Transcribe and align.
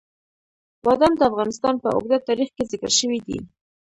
بادام 0.83 1.13
د 1.17 1.21
افغانستان 1.31 1.75
په 1.83 1.87
اوږده 1.95 2.17
تاریخ 2.29 2.49
کې 2.55 2.63
ذکر 2.71 2.91
شوی 2.99 3.19
دی. 3.27 3.37